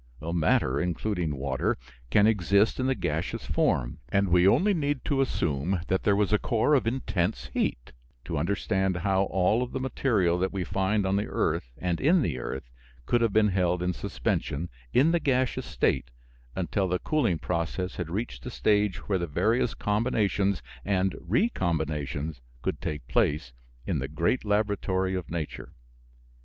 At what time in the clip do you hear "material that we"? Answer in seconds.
9.79-10.63